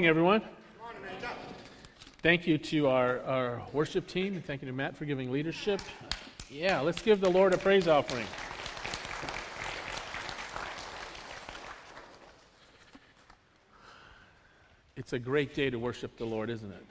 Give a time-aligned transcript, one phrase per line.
[0.00, 0.42] morning, everyone.
[2.22, 5.78] Thank you to our, our worship team, and thank you to Matt for giving leadership.
[6.48, 8.24] Yeah, let's give the Lord a praise offering.
[14.96, 16.86] It's a great day to worship the Lord, isn't it?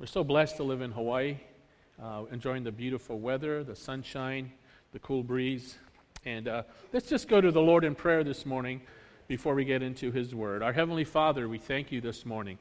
[0.00, 1.36] We're so blessed to live in Hawaii,
[2.02, 4.50] uh, enjoying the beautiful weather, the sunshine,
[4.92, 5.76] the cool breeze.
[6.24, 8.80] And uh, let's just go to the Lord in prayer this morning
[9.32, 10.62] before we get into His Word.
[10.62, 12.58] Our Heavenly Father, we thank you this morning.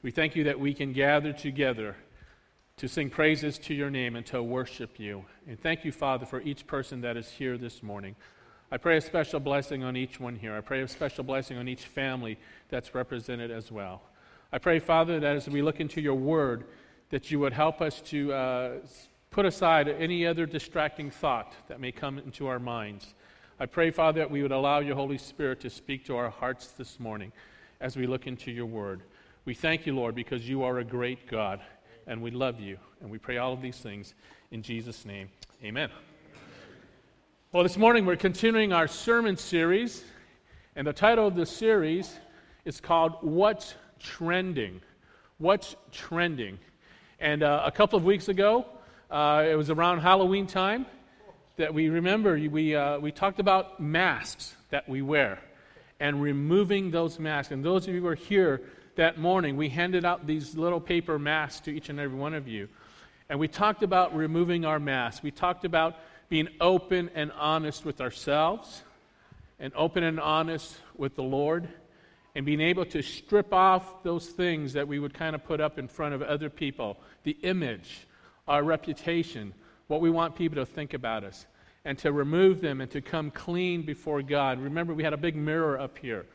[0.00, 1.96] We thank you that we can gather together
[2.78, 5.26] to sing praises to your name and to worship you.
[5.46, 8.16] And thank you, Father, for each person that is here this morning.
[8.72, 10.56] I pray a special blessing on each one here.
[10.56, 12.38] I pray a special blessing on each family
[12.70, 14.00] that's represented as well.
[14.50, 16.64] I pray, Father, that as we look into your word,
[17.10, 18.70] that you would help us to uh,
[19.30, 23.12] put aside any other distracting thought that may come into our minds.
[23.60, 26.72] I pray, Father, that we would allow your Holy Spirit to speak to our hearts
[26.72, 27.30] this morning
[27.80, 29.02] as we look into your word.
[29.44, 31.60] We thank you, Lord, because you are a great God,
[32.08, 32.78] and we love you.
[33.00, 34.14] And we pray all of these things
[34.50, 35.28] in Jesus' name.
[35.62, 35.88] Amen.
[37.52, 40.02] Well, this morning we're continuing our sermon series,
[40.74, 42.12] and the title of the series
[42.64, 44.80] is called What's Trending?
[45.38, 46.58] What's Trending?
[47.20, 48.66] And uh, a couple of weeks ago,
[49.12, 50.86] uh, it was around Halloween time
[51.56, 55.38] that we remember we, uh, we talked about masks that we wear
[56.00, 57.52] and removing those masks.
[57.52, 58.60] And those of you who were here
[58.96, 62.48] that morning, we handed out these little paper masks to each and every one of
[62.48, 62.68] you.
[63.28, 65.22] And we talked about removing our masks.
[65.22, 65.96] We talked about
[66.28, 68.82] being open and honest with ourselves
[69.60, 71.68] and open and honest with the Lord
[72.34, 75.78] and being able to strip off those things that we would kind of put up
[75.78, 78.06] in front of other people the image,
[78.48, 79.54] our reputation,
[79.88, 81.46] what we want people to think about us,
[81.84, 84.58] and to remove them and to come clean before God.
[84.58, 86.26] Remember, we had a big mirror up here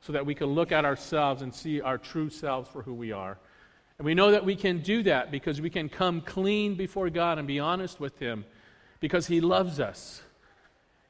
[0.00, 3.12] so that we could look at ourselves and see our true selves for who we
[3.12, 3.38] are.
[3.98, 7.38] And we know that we can do that because we can come clean before God
[7.38, 8.44] and be honest with Him
[9.00, 10.22] because He loves us.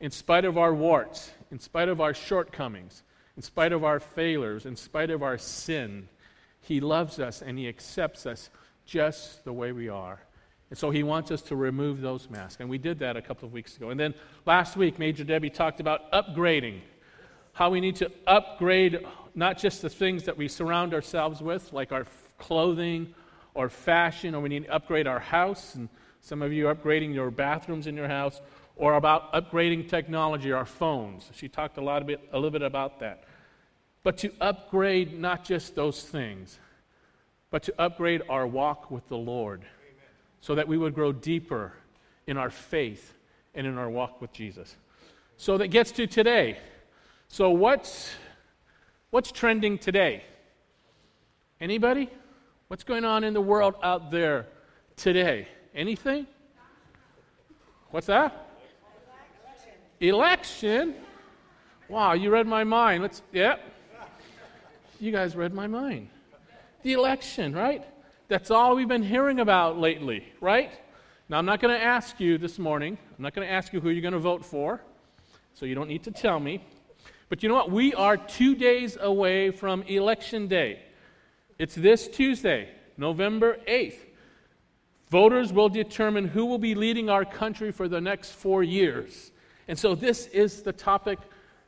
[0.00, 3.02] In spite of our warts, in spite of our shortcomings,
[3.36, 6.08] in spite of our failures, in spite of our sin,
[6.60, 8.48] He loves us and He accepts us
[8.86, 10.20] just the way we are.
[10.70, 12.60] And so He wants us to remove those masks.
[12.60, 13.90] And we did that a couple of weeks ago.
[13.90, 14.14] And then
[14.46, 16.80] last week, Major Debbie talked about upgrading.
[17.52, 21.92] How we need to upgrade not just the things that we surround ourselves with, like
[21.92, 22.06] our
[22.38, 23.14] clothing
[23.54, 25.88] or fashion, or we need to upgrade our house and
[26.20, 28.40] some of you are upgrading your bathrooms in your house,
[28.76, 31.30] or about upgrading technology, our phones.
[31.34, 33.24] She talked a, lot bit, a little bit about that.
[34.02, 36.58] But to upgrade not just those things,
[37.50, 39.62] but to upgrade our walk with the Lord.
[40.40, 41.72] So that we would grow deeper
[42.26, 43.14] in our faith
[43.54, 44.76] and in our walk with Jesus.
[45.36, 46.58] So that gets to today.
[47.28, 48.14] So what's
[49.10, 50.24] what's trending today?
[51.60, 52.10] Anybody?
[52.68, 54.46] What's going on in the world out there
[54.96, 55.48] today?
[55.74, 56.26] Anything?
[57.90, 58.46] What's that?
[60.00, 60.94] Election.
[61.88, 63.02] Wow, you read my mind.
[63.02, 63.60] Let's, yep.
[65.00, 66.08] You guys read my mind.
[66.82, 67.84] The election, right?
[68.28, 70.70] That's all we've been hearing about lately, right?
[71.30, 73.80] Now, I'm not going to ask you this morning, I'm not going to ask you
[73.80, 74.82] who you're going to vote for,
[75.54, 76.62] so you don't need to tell me.
[77.30, 77.70] But you know what?
[77.70, 80.82] We are two days away from Election Day.
[81.58, 82.68] It's this Tuesday,
[82.98, 83.96] November 8th.
[85.08, 89.32] Voters will determine who will be leading our country for the next four years.
[89.68, 91.18] And so this is the topic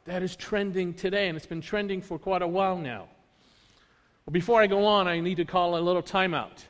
[0.04, 3.08] that is trending today, and it's been trending for quite a while now.
[4.30, 6.64] Before I go on, I need to call a little timeout,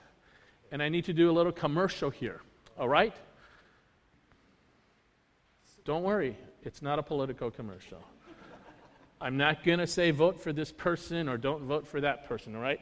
[0.73, 2.41] and I need to do a little commercial here,
[2.79, 3.15] all right?
[5.85, 8.03] Don't worry, it's not a political commercial.
[9.21, 12.57] I'm not going to say vote for this person or don't vote for that person,
[12.57, 12.81] all right?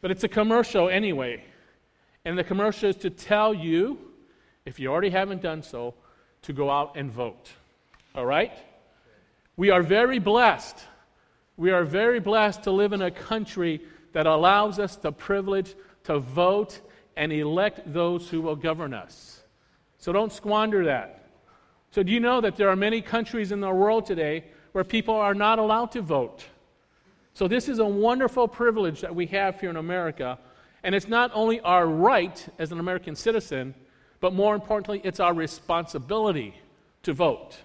[0.00, 1.42] But it's a commercial anyway.
[2.24, 3.98] And the commercial is to tell you,
[4.64, 5.94] if you already haven't done so,
[6.42, 7.50] to go out and vote.
[8.14, 8.52] All right?
[9.56, 10.78] We are very blessed.
[11.56, 13.80] We are very blessed to live in a country
[14.12, 15.74] that allows us the privilege
[16.04, 16.80] to vote
[17.16, 19.40] and elect those who will govern us.
[19.98, 21.20] So don't squander that.
[21.90, 25.14] So, do you know that there are many countries in the world today where people
[25.14, 26.44] are not allowed to vote?
[27.34, 30.38] So, this is a wonderful privilege that we have here in America
[30.84, 33.74] and it's not only our right as an American citizen,
[34.20, 36.54] but more importantly, it's our responsibility
[37.04, 37.56] to vote.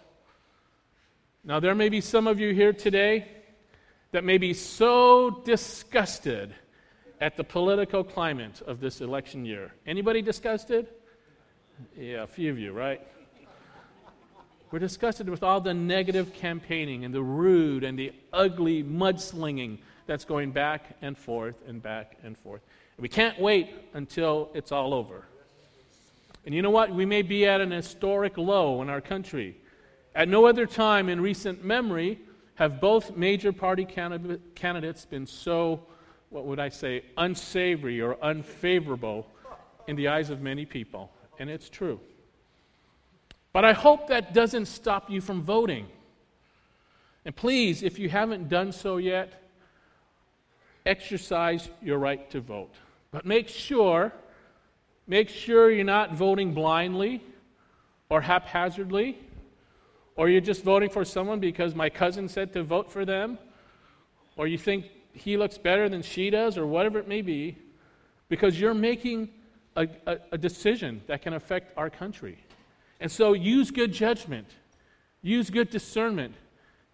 [1.43, 3.27] Now, there may be some of you here today
[4.11, 6.53] that may be so disgusted
[7.21, 9.71] at the political climate of this election year.
[9.85, 10.87] Anybody disgusted?
[11.97, 13.01] Yeah, a few of you, right?
[14.71, 20.25] We're disgusted with all the negative campaigning and the rude and the ugly mudslinging that's
[20.25, 22.61] going back and forth and back and forth.
[22.97, 25.25] And we can't wait until it's all over.
[26.45, 26.93] And you know what?
[26.93, 29.57] We may be at an historic low in our country.
[30.15, 32.19] At no other time in recent memory
[32.59, 35.79] have both major party candidates been so,
[36.29, 39.25] what would I say, unsavory or unfavorable
[39.87, 41.09] in the eyes of many people.
[41.39, 42.01] And it's true.
[43.53, 45.87] But I hope that doesn't stop you from voting.
[47.23, 49.41] And please, if you haven't done so yet,
[50.85, 52.75] exercise your right to vote.
[53.11, 54.11] But make sure,
[55.07, 57.23] make sure you're not voting blindly
[58.09, 59.17] or haphazardly,
[60.19, 63.37] or you're just voting for someone because my cousin said to vote for them,
[64.35, 64.83] or you think
[65.13, 67.57] he looks better than she does, or whatever it may be,
[68.27, 69.29] because you're making
[69.77, 72.37] a, a, a decision that can affect our country.
[72.99, 74.47] And so use good judgment,
[75.21, 76.35] use good discernment,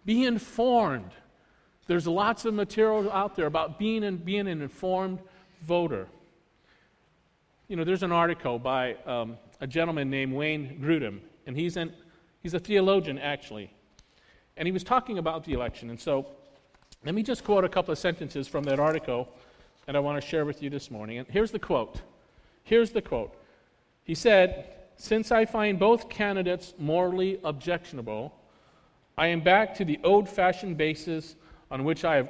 [0.04, 1.10] be informed.
[1.88, 5.18] There's lots of material out there about being, and being an informed
[5.62, 6.06] voter.
[7.66, 11.92] You know, there's an article by um, a gentleman named Wayne Grudem, and he's, an,
[12.42, 13.70] he's a theologian, actually.
[14.56, 15.90] And he was talking about the election.
[15.90, 16.26] And so
[17.04, 19.28] let me just quote a couple of sentences from that article
[19.86, 21.18] that I want to share with you this morning.
[21.18, 22.00] And here's the quote.
[22.64, 23.34] Here's the quote.
[24.02, 28.34] He said, Since I find both candidates morally objectionable,
[29.16, 31.36] I am back to the old fashioned basis
[31.70, 32.28] on which, I have,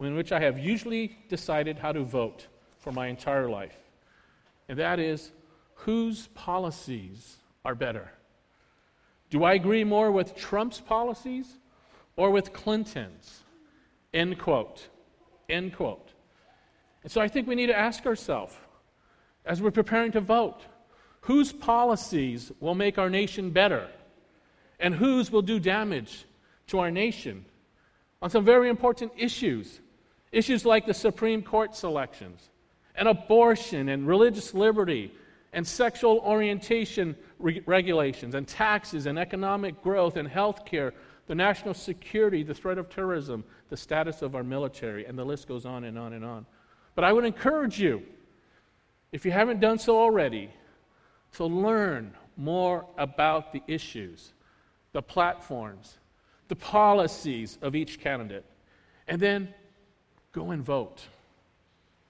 [0.00, 2.46] in which I have usually decided how to vote
[2.78, 3.76] for my entire life.
[4.68, 5.32] And that is
[5.74, 8.10] whose policies are better?
[9.34, 11.58] Do I agree more with Trump's policies
[12.14, 13.42] or with Clinton's?
[14.12, 14.86] End quote.
[15.48, 16.12] End quote.
[17.02, 18.54] And so I think we need to ask ourselves
[19.44, 20.60] as we're preparing to vote
[21.22, 23.88] whose policies will make our nation better
[24.78, 26.26] and whose will do damage
[26.68, 27.44] to our nation
[28.22, 29.80] on some very important issues.
[30.30, 32.50] Issues like the Supreme Court selections,
[32.94, 35.12] and abortion, and religious liberty,
[35.54, 40.92] and sexual orientation re- regulations, and taxes, and economic growth, and health care,
[41.26, 45.48] the national security, the threat of terrorism, the status of our military, and the list
[45.48, 46.44] goes on and on and on.
[46.94, 48.02] But I would encourage you,
[49.12, 50.50] if you haven't done so already,
[51.34, 54.32] to learn more about the issues,
[54.92, 55.98] the platforms,
[56.48, 58.44] the policies of each candidate,
[59.06, 59.54] and then
[60.32, 61.02] go and vote.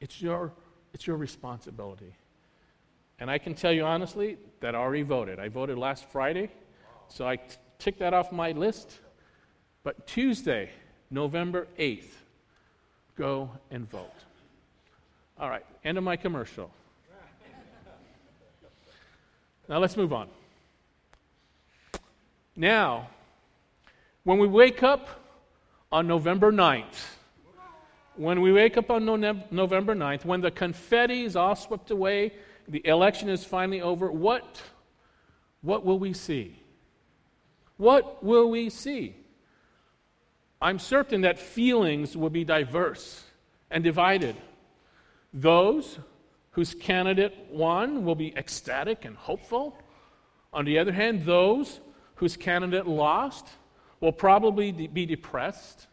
[0.00, 0.52] It's your,
[0.93, 2.14] it's your responsibility.
[3.20, 5.38] And I can tell you honestly that I already voted.
[5.38, 6.50] I voted last Friday,
[7.08, 8.99] so I t- ticked that off my list.
[9.82, 10.70] But Tuesday,
[11.11, 12.11] November 8th,
[13.16, 14.11] go and vote.
[15.38, 16.70] All right, end of my commercial.
[19.69, 20.28] Now let's move on.
[22.56, 23.08] Now,
[24.22, 25.08] when we wake up
[25.90, 26.84] on November 9th,
[28.17, 32.32] when we wake up on November 9th, when the confetti is all swept away,
[32.69, 34.62] the election is finally over, what,
[35.62, 36.58] what will we see?
[37.76, 39.16] What will we see?
[40.61, 43.25] I'm certain that feelings will be diverse
[43.70, 44.37] and divided.
[45.32, 45.99] Those
[46.52, 49.77] whose candidate won will be ecstatic and hopeful.
[50.53, 51.81] On the other hand, those
[52.15, 53.48] whose candidate lost
[54.00, 55.88] will probably be depressed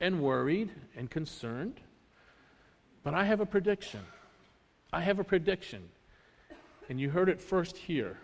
[0.00, 1.80] and worried and concerned.
[3.04, 4.00] But I have a prediction.
[4.92, 5.88] I have a prediction.
[6.90, 8.18] And you heard it first here.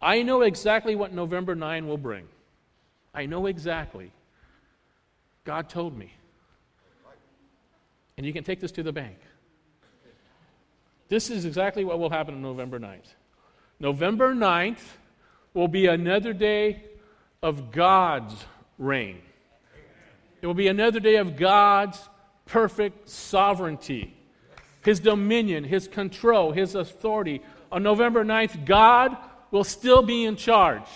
[0.00, 2.26] I know exactly what November 9 will bring.
[3.14, 4.10] I know exactly.
[5.44, 6.14] God told me.
[8.16, 9.18] And you can take this to the bank.
[11.08, 13.14] This is exactly what will happen on November 9th.
[13.78, 14.80] November 9th
[15.52, 16.82] will be another day
[17.42, 18.34] of God's
[18.78, 19.20] reign.
[20.40, 22.08] It will be another day of God's
[22.46, 24.16] perfect sovereignty,
[24.82, 27.42] His dominion, His control, His authority.
[27.72, 29.16] On November 9th, God
[29.50, 30.86] will still be in charge.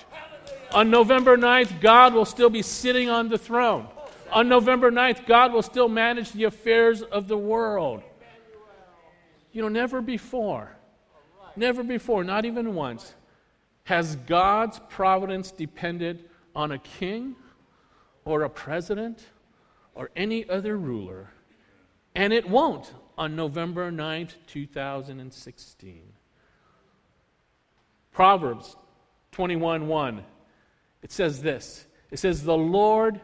[0.73, 3.89] On November 9th, God will still be sitting on the throne.
[4.33, 8.03] On November 9th, God will still manage the affairs of the world.
[9.53, 10.77] You know, never before,
[11.57, 13.15] never before, not even once,
[13.85, 17.35] has God's providence depended on a king
[18.25, 19.25] or a president
[19.97, 21.31] or any other ruler.
[22.15, 26.03] And it won't on November 9th, 2016.
[28.13, 28.77] Proverbs
[29.33, 30.25] 21 1.
[31.03, 31.87] It says this.
[32.11, 33.21] It says, The Lord,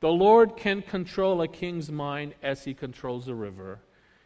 [0.00, 3.80] the Lord can control a king's mind as he controls a river.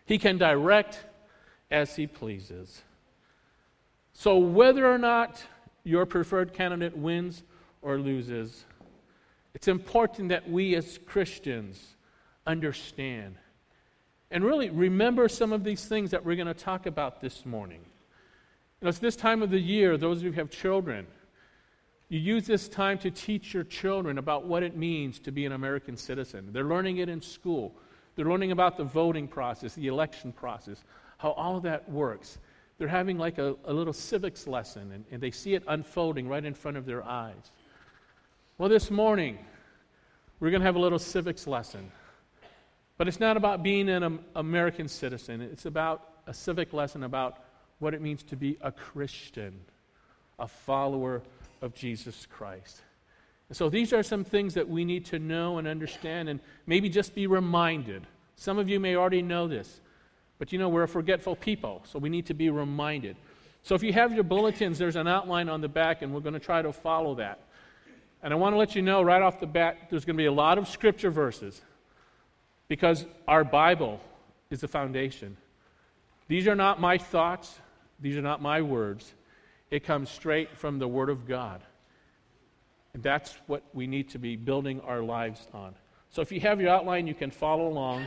[0.07, 1.05] He can direct
[1.71, 2.83] as he pleases.
[4.13, 5.43] So, whether or not
[5.85, 7.43] your preferred candidate wins
[7.83, 8.65] or loses,
[9.55, 11.97] it's important that we as Christians
[12.47, 13.37] understand
[14.31, 17.81] and really remember some of these things that we're going to talk about this morning.
[18.81, 21.07] You know, it's this time of the year, those of you who have children,
[22.09, 25.53] you use this time to teach your children about what it means to be an
[25.53, 26.49] American citizen.
[26.51, 27.75] They're learning it in school.
[28.17, 30.83] They're learning about the voting process, the election process,
[31.19, 32.39] how all of that works.
[32.79, 36.45] They're having like a, a little civics lesson, and, and they see it unfolding right
[36.45, 37.53] in front of their eyes.
[38.57, 39.39] Well, this morning,
[40.41, 41.93] we're going to have a little civics lesson.
[42.97, 47.45] But it's not about being an American citizen, it's about a civic lesson about
[47.81, 49.59] what it means to be a Christian,
[50.39, 51.23] a follower
[51.61, 52.83] of Jesus Christ.
[53.49, 56.89] And so these are some things that we need to know and understand and maybe
[56.89, 58.07] just be reminded.
[58.37, 59.81] Some of you may already know this,
[60.39, 63.17] but you know, we're a forgetful people, so we need to be reminded.
[63.63, 66.35] So if you have your bulletins, there's an outline on the back, and we're going
[66.35, 67.41] to try to follow that.
[68.23, 70.27] And I want to let you know right off the bat, there's going to be
[70.27, 71.61] a lot of scripture verses
[72.69, 74.01] because our Bible
[74.51, 75.37] is the foundation.
[76.29, 77.59] These are not my thoughts,
[78.01, 79.15] these are not my words.
[79.71, 81.63] It comes straight from the Word of God.
[82.95, 85.75] And that's what we need to be building our lives on.
[86.11, 88.07] So if you have your outline, you can follow along.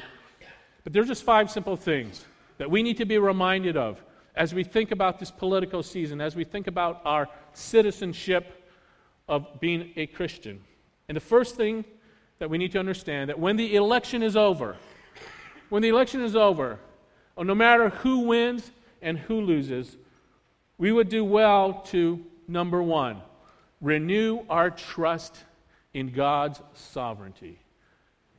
[0.84, 2.26] But there's just five simple things
[2.58, 4.04] that we need to be reminded of
[4.36, 8.70] as we think about this political season, as we think about our citizenship
[9.28, 10.60] of being a Christian.
[11.08, 11.86] And the first thing
[12.40, 14.76] that we need to understand that when the election is over,
[15.70, 16.80] when the election is over,
[17.36, 18.72] or no matter who wins
[19.04, 19.98] and who loses,
[20.78, 23.22] we would do well to, number one,
[23.82, 25.38] renew our trust
[25.94, 27.60] in God's sovereignty.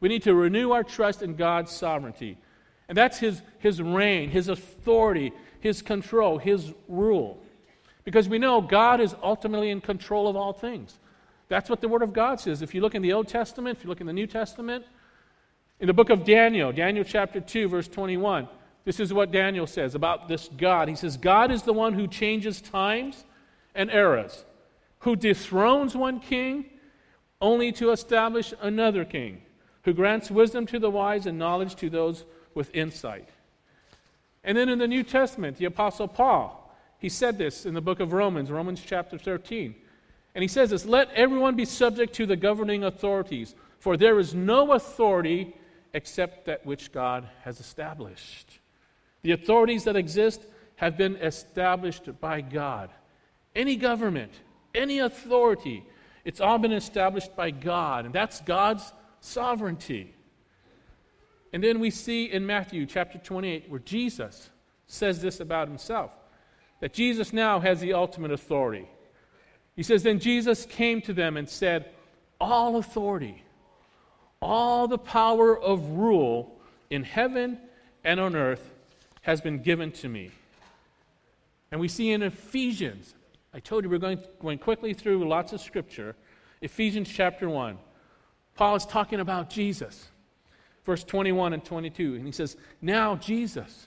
[0.00, 2.37] We need to renew our trust in God's sovereignty.
[2.88, 7.40] And that's his, his reign, his authority, his control, his rule.
[8.04, 10.99] Because we know God is ultimately in control of all things.
[11.49, 12.62] That's what the Word of God says.
[12.62, 14.85] If you look in the Old Testament, if you look in the New Testament,
[15.80, 18.49] in the book of Daniel, Daniel chapter 2, verse 21,
[18.84, 20.88] this is what Daniel says about this God.
[20.88, 23.24] He says, God is the one who changes times
[23.74, 24.44] and eras,
[25.00, 26.66] who dethrones one king
[27.40, 29.42] only to establish another king,
[29.82, 32.24] who grants wisdom to the wise and knowledge to those
[32.54, 33.28] with insight.
[34.44, 36.60] And then in the New Testament, the Apostle Paul,
[36.98, 39.74] he said this in the book of Romans, Romans chapter 13.
[40.34, 44.34] And he says this Let everyone be subject to the governing authorities, for there is
[44.34, 45.54] no authority
[45.94, 48.58] except that which God has established.
[49.25, 52.90] The authorities that exist have been established by God.
[53.57, 54.33] Any government,
[54.75, 55.83] any authority,
[56.26, 60.14] it's all been established by God, and that's God's sovereignty.
[61.54, 64.50] And then we see in Matthew chapter 28 where Jesus
[64.88, 66.11] says this about himself
[66.81, 68.87] that Jesus now has the ultimate authority.
[69.75, 71.88] He says, Then Jesus came to them and said,
[72.38, 73.43] All authority,
[74.43, 77.59] all the power of rule in heaven
[78.04, 78.74] and on earth
[79.25, 80.31] has been given to me.
[81.73, 83.14] And we see in Ephesians,
[83.54, 86.14] I told you we're going, going quickly through lots of scripture.
[86.61, 87.78] Ephesians chapter 1.
[88.54, 90.09] Paul is talking about Jesus,
[90.85, 92.16] verse 21 and 22.
[92.16, 93.87] And he says, Now Jesus,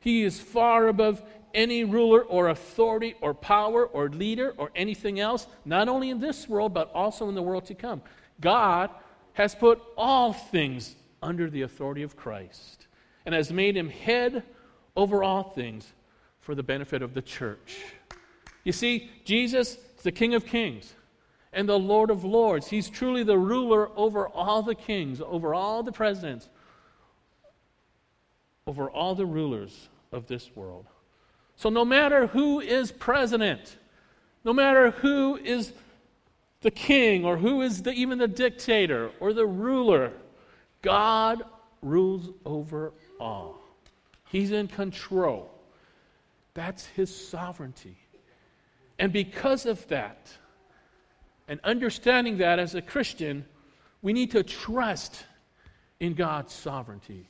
[0.00, 5.46] he is far above any ruler or authority or power or leader or anything else,
[5.66, 8.00] not only in this world, but also in the world to come.
[8.40, 8.88] God
[9.34, 12.86] has put all things under the authority of Christ
[13.26, 14.42] and has made him head
[14.96, 15.92] over all things
[16.40, 17.78] for the benefit of the church.
[18.64, 20.94] You see, Jesus is the King of kings
[21.52, 22.68] and the Lord of lords.
[22.68, 26.48] He's truly the ruler over all the kings, over all the presidents,
[28.66, 30.86] over all the rulers of this world.
[31.56, 33.76] So, no matter who is president,
[34.44, 35.72] no matter who is
[36.62, 40.12] the king or who is the, even the dictator or the ruler,
[40.80, 41.42] God
[41.82, 43.61] rules over all.
[44.32, 45.50] He's in control.
[46.54, 47.98] That's his sovereignty.
[48.98, 50.32] And because of that,
[51.48, 53.44] and understanding that as a Christian,
[54.00, 55.26] we need to trust
[56.00, 57.28] in God's sovereignty.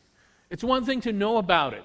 [0.49, 1.85] It's one thing to know about it,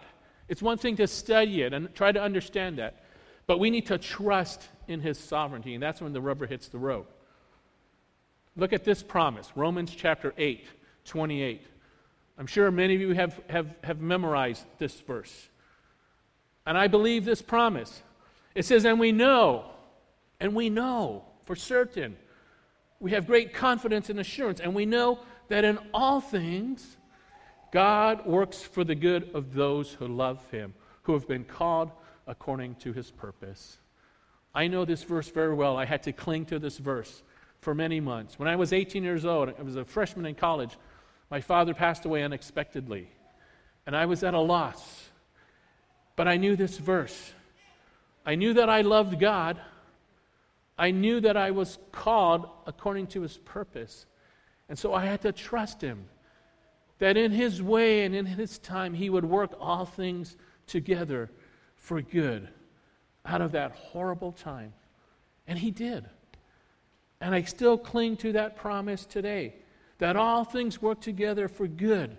[0.49, 3.03] it's one thing to study it and try to understand that.
[3.47, 6.77] But we need to trust in his sovereignty, and that's when the rubber hits the
[6.77, 7.07] road.
[8.55, 10.63] Look at this promise Romans chapter 8,
[11.05, 11.65] 28.
[12.37, 15.49] I'm sure many of you have, have, have memorized this verse.
[16.65, 18.03] And I believe this promise.
[18.53, 19.71] It says, And we know,
[20.39, 22.17] and we know for certain,
[22.99, 26.97] we have great confidence and assurance, and we know that in all things,
[27.71, 31.91] God works for the good of those who love Him, who have been called
[32.27, 33.77] according to His purpose.
[34.53, 35.77] I know this verse very well.
[35.77, 37.21] I had to cling to this verse
[37.61, 38.39] for many months.
[38.39, 40.77] When I was 18 years old, I was a freshman in college.
[41.29, 43.09] My father passed away unexpectedly.
[43.85, 45.09] and I was at a loss.
[46.17, 47.33] But I knew this verse.
[48.25, 49.61] I knew that I loved God.
[50.77, 54.05] I knew that I was called according to his purpose.
[54.67, 56.05] And so I had to trust him
[56.99, 61.29] that in his way and in his time he would work all things together
[61.75, 62.49] for good
[63.25, 64.73] out of that horrible time.
[65.47, 66.05] And he did.
[67.21, 69.55] And I still cling to that promise today
[69.99, 72.17] that all things work together for good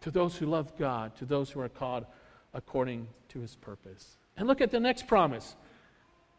[0.00, 2.06] to those who love God, to those who are called
[2.54, 4.16] according to his purpose.
[4.36, 5.56] And look at the next promise.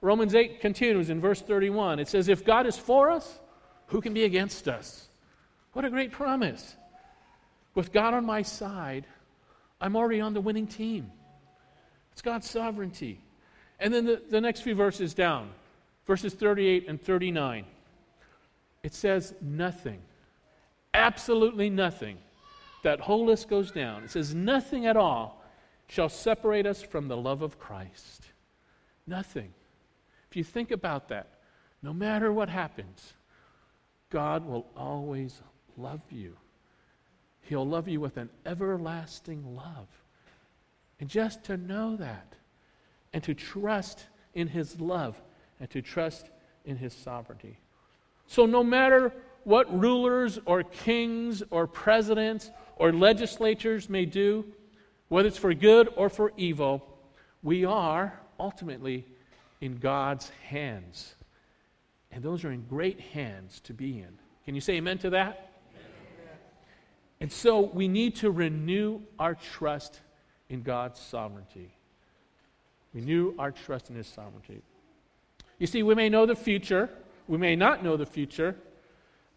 [0.01, 1.99] Romans 8 continues in verse 31.
[1.99, 3.39] It says, If God is for us,
[3.87, 5.07] who can be against us?
[5.73, 6.75] What a great promise.
[7.73, 9.05] With God on my side,
[9.79, 11.11] I'm already on the winning team.
[12.11, 13.21] It's God's sovereignty.
[13.79, 15.49] And then the, the next few verses down,
[16.05, 17.65] verses 38 and 39,
[18.83, 20.01] it says, Nothing,
[20.93, 22.17] absolutely nothing.
[22.83, 24.03] That whole list goes down.
[24.03, 25.43] It says, Nothing at all
[25.87, 28.25] shall separate us from the love of Christ.
[29.05, 29.53] Nothing.
[30.29, 31.27] If you think about that,
[31.81, 33.13] no matter what happens,
[34.09, 35.41] God will always
[35.77, 36.35] love you.
[37.41, 39.87] He'll love you with an everlasting love.
[40.99, 42.33] And just to know that,
[43.13, 45.21] and to trust in His love,
[45.59, 46.29] and to trust
[46.65, 47.57] in His sovereignty.
[48.27, 49.13] So, no matter
[49.47, 54.43] what rulers or kings or presidents or legislatures may do,
[55.07, 56.85] whether it's for good or for evil,
[57.41, 59.05] we are ultimately
[59.61, 61.15] in God's hands.
[62.11, 64.19] And those are in great hands to be in.
[64.43, 65.53] Can you say amen to that?
[67.21, 70.01] And so we need to renew our trust
[70.49, 71.71] in God's sovereignty.
[72.93, 74.61] Renew our trust in His sovereignty.
[75.57, 76.89] You see, we may know the future,
[77.29, 78.57] we may not know the future,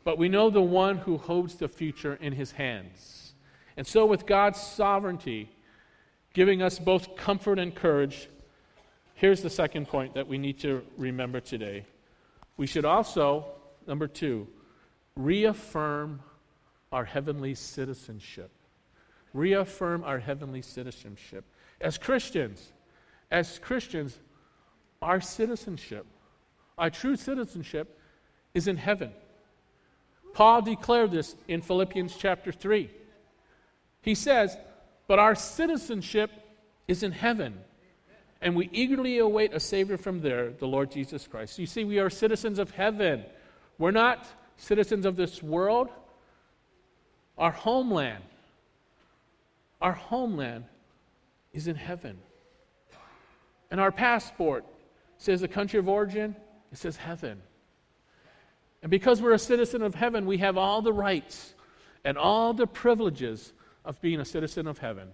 [0.04, 3.34] but we know the one who holds the future in his hands.
[3.76, 5.50] And so, with God's sovereignty
[6.32, 8.28] giving us both comfort and courage,
[9.14, 11.84] here's the second point that we need to remember today.
[12.56, 13.46] We should also,
[13.86, 14.46] number two,
[15.16, 16.20] reaffirm
[16.92, 18.50] our heavenly citizenship.
[19.32, 21.44] Reaffirm our heavenly citizenship.
[21.80, 22.72] As Christians,
[23.30, 24.18] as Christians,
[25.00, 26.06] our citizenship,
[26.76, 27.98] our true citizenship,
[28.54, 29.12] is in heaven.
[30.32, 32.90] Paul declared this in Philippians chapter 3.
[34.02, 34.56] He says,
[35.06, 36.30] But our citizenship
[36.88, 37.58] is in heaven,
[38.40, 41.58] and we eagerly await a Savior from there, the Lord Jesus Christ.
[41.58, 43.24] You see, we are citizens of heaven.
[43.78, 45.88] We're not citizens of this world.
[47.36, 48.22] Our homeland,
[49.80, 50.64] our homeland
[51.52, 52.18] is in heaven.
[53.70, 54.64] And our passport
[55.18, 56.34] says the country of origin,
[56.72, 57.40] it says heaven.
[58.82, 61.54] And because we're a citizen of heaven, we have all the rights
[62.04, 63.52] and all the privileges
[63.84, 65.08] of being a citizen of heaven.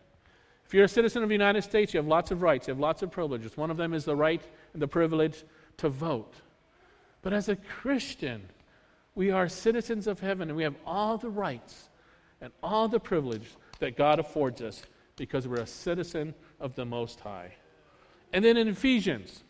[0.64, 2.80] If you're a citizen of the United States, you have lots of rights, you have
[2.80, 3.56] lots of privileges.
[3.56, 5.44] One of them is the right and the privilege
[5.78, 6.34] to vote.
[7.22, 8.42] But as a Christian,
[9.14, 11.88] we are citizens of heaven and we have all the rights
[12.40, 13.48] and all the privilege
[13.78, 14.82] that God affords us
[15.16, 17.54] because we're a citizen of the Most High.
[18.32, 19.42] And then in Ephesians,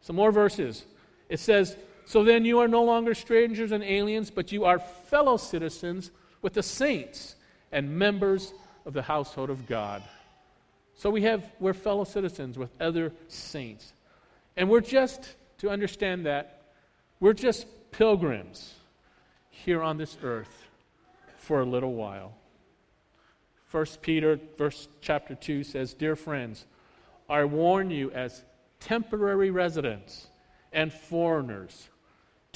[0.00, 0.84] some more verses,
[1.28, 1.76] it says,
[2.06, 6.54] so then you are no longer strangers and aliens, but you are fellow citizens with
[6.54, 7.34] the saints
[7.72, 8.54] and members
[8.86, 10.04] of the household of God.
[10.94, 13.92] So we have we're fellow citizens with other saints.
[14.56, 16.62] And we're just to understand that
[17.18, 18.74] we're just pilgrims
[19.50, 20.68] here on this earth
[21.38, 22.34] for a little while.
[23.64, 26.66] First Peter verse chapter 2 says, "Dear friends,
[27.28, 28.44] I warn you as
[28.78, 30.28] temporary residents
[30.72, 31.88] and foreigners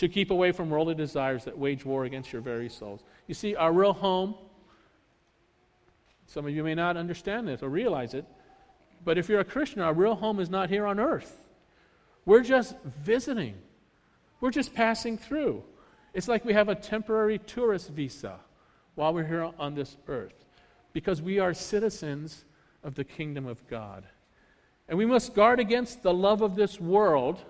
[0.01, 3.05] to keep away from worldly desires that wage war against your very souls.
[3.27, 4.35] You see, our real home,
[6.27, 8.25] some of you may not understand this or realize it,
[9.05, 11.43] but if you're a Christian, our real home is not here on earth.
[12.25, 13.57] We're just visiting,
[14.41, 15.63] we're just passing through.
[16.15, 18.41] It's like we have a temporary tourist visa
[18.95, 20.47] while we're here on this earth
[20.95, 22.47] because we are citizens
[22.83, 24.05] of the kingdom of God.
[24.89, 27.45] And we must guard against the love of this world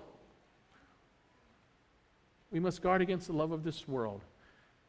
[2.51, 4.21] we must guard against the love of this world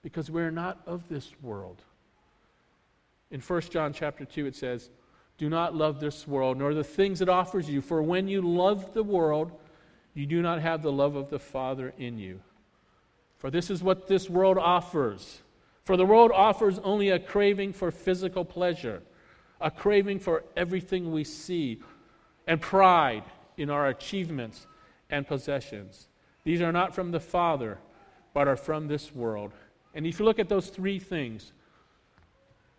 [0.02, 1.82] because we're not of this world.
[3.30, 4.90] In 1 John chapter 2 it says,
[5.38, 8.92] "Do not love this world nor the things it offers you, for when you love
[8.94, 9.52] the world,
[10.12, 12.40] you do not have the love of the Father in you.
[13.38, 15.40] For this is what this world offers.
[15.84, 19.02] For the world offers only a craving for physical pleasure,
[19.60, 21.80] a craving for everything we see,
[22.46, 23.24] and pride
[23.56, 24.66] in our achievements
[25.08, 26.08] and possessions."
[26.44, 27.78] These are not from the Father,
[28.34, 29.52] but are from this world.
[29.94, 31.52] And if you look at those three things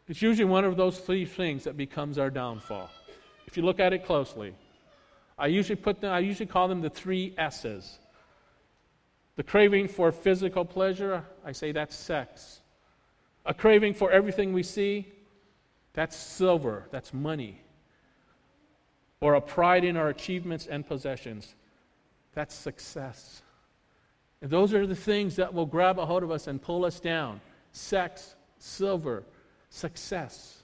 [0.08, 2.90] It's usually one of those three things that becomes our downfall.
[3.48, 4.54] If you look at it closely,
[5.38, 8.00] I usually put them, I usually call them the three S's.
[9.36, 12.62] The craving for physical pleasure, I say that's sex.
[13.46, 15.08] A craving for everything we see,
[15.94, 17.62] that's silver, that's money.
[19.22, 21.56] Or a pride in our achievements and possessions,
[22.34, 23.43] that's success.
[24.44, 27.00] And those are the things that will grab a hold of us and pull us
[27.00, 27.40] down
[27.72, 29.24] sex, silver,
[29.70, 30.64] success.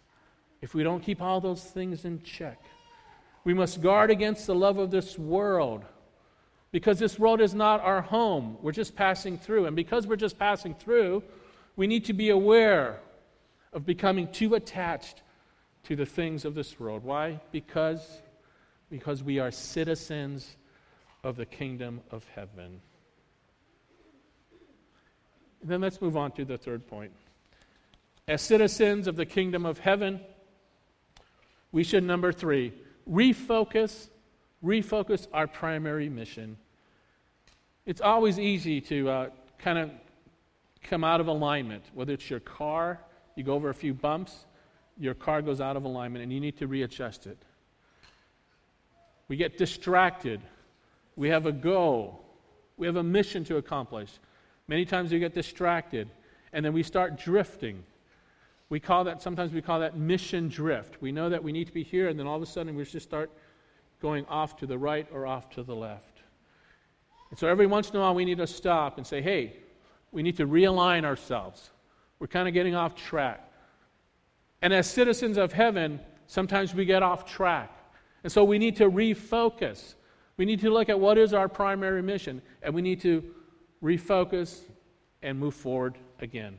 [0.62, 2.62] If we don't keep all those things in check,
[3.46, 5.86] we must guard against the love of this world
[6.72, 8.58] because this world is not our home.
[8.62, 9.66] We're just passing through.
[9.66, 11.24] And because we're just passing through,
[11.78, 13.00] we need to be aware
[13.72, 15.22] of becoming too attached
[15.84, 17.06] to the things of this world.
[17.06, 17.40] Why?
[17.54, 18.06] Because,
[18.90, 20.58] because we are citizens
[21.24, 22.82] of the kingdom of heaven.
[25.64, 27.12] Then let's move on to the third point.
[28.28, 30.22] As citizens of the kingdom of heaven,
[31.72, 32.74] we should, number three,
[33.10, 34.10] refocus,
[34.64, 36.58] refocus our primary mission.
[37.86, 39.92] It's always easy to uh, kind of
[40.84, 43.00] come out of alignment, whether it's your car,
[43.36, 44.46] you go over a few bumps,
[44.98, 47.38] your car goes out of alignment, and you need to readjust it.
[49.28, 50.42] We get distracted.
[51.16, 52.26] We have a goal.
[52.78, 54.10] We have a mission to accomplish.
[54.70, 56.12] Many times we get distracted,
[56.54, 57.84] and then we start drifting.
[58.70, 61.02] We call that, sometimes we call that mission drift.
[61.02, 62.86] We know that we need to be here, and then all of a sudden we
[62.86, 63.32] just start
[64.00, 66.22] going off to the right or off to the left.
[67.32, 69.58] And so every once in a while we need to stop and say, hey,
[70.12, 71.72] we need to realign ourselves.
[72.20, 73.52] We're kind of getting off track.
[74.62, 77.76] And as citizens of heaven, sometimes we get off track.
[78.24, 79.96] And so we need to refocus.
[80.38, 83.34] We need to look at what is our primary mission, and we need to
[83.84, 84.60] refocus
[85.22, 86.58] and move forward again.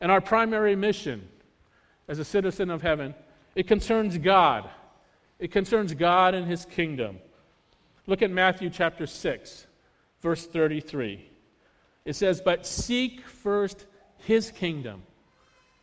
[0.00, 1.28] And our primary mission
[2.08, 3.14] as a citizen of heaven,
[3.54, 4.68] it concerns God.
[5.38, 7.18] It concerns God and his kingdom.
[8.06, 9.66] Look at Matthew chapter 6,
[10.20, 11.30] verse 33.
[12.04, 13.86] It says, But seek first
[14.18, 15.02] his kingdom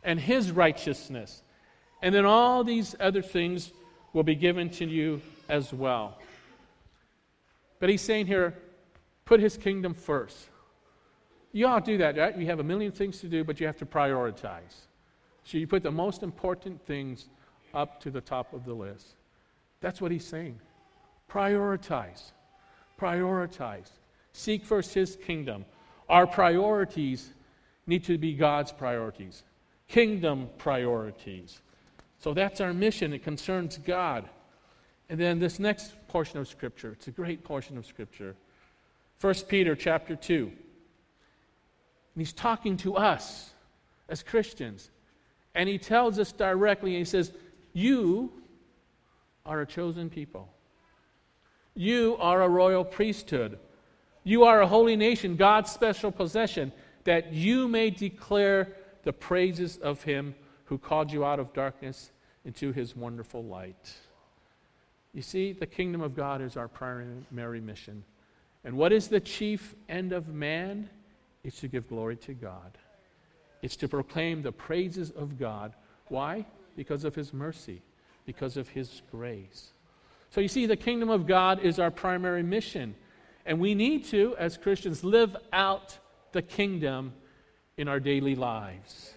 [0.04, 1.42] and his righteousness,
[2.00, 3.72] and then all these other things
[4.12, 6.18] will be given to you as well.
[7.80, 8.54] But he's saying here,
[9.24, 10.48] put his kingdom first.
[11.52, 12.36] You all do that, right?
[12.36, 14.86] You have a million things to do, but you have to prioritize.
[15.44, 17.28] So you put the most important things
[17.74, 19.14] up to the top of the list.
[19.80, 20.58] That's what he's saying.
[21.30, 22.32] Prioritize.
[23.00, 23.90] Prioritize.
[24.32, 25.64] Seek first his kingdom.
[26.08, 27.32] Our priorities
[27.86, 29.42] need to be God's priorities,
[29.88, 31.60] kingdom priorities.
[32.18, 33.12] So that's our mission.
[33.12, 34.28] It concerns God.
[35.08, 38.36] And then this next portion of Scripture, it's a great portion of Scripture.
[39.22, 40.46] 1 Peter chapter 2.
[40.46, 40.52] And
[42.16, 43.52] he's talking to us
[44.08, 44.90] as Christians.
[45.54, 47.30] And he tells us directly, and he says,
[47.72, 48.32] You
[49.46, 50.48] are a chosen people.
[51.74, 53.60] You are a royal priesthood.
[54.24, 56.72] You are a holy nation, God's special possession,
[57.04, 62.10] that you may declare the praises of him who called you out of darkness
[62.44, 63.92] into his wonderful light.
[65.14, 68.02] You see, the kingdom of God is our primary mission.
[68.64, 70.88] And what is the chief end of man?
[71.44, 72.78] It's to give glory to God.
[73.62, 75.72] It's to proclaim the praises of God.
[76.08, 76.46] Why?
[76.76, 77.82] Because of his mercy,
[78.26, 79.72] because of his grace.
[80.30, 82.94] So you see, the kingdom of God is our primary mission.
[83.44, 85.98] And we need to, as Christians, live out
[86.32, 87.12] the kingdom
[87.76, 89.14] in our daily lives.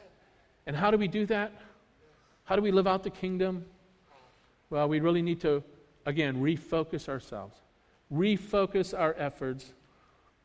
[0.65, 1.51] And how do we do that?
[2.43, 3.65] How do we live out the kingdom?
[4.69, 5.63] Well, we really need to,
[6.05, 7.55] again, refocus ourselves,
[8.13, 9.73] refocus our efforts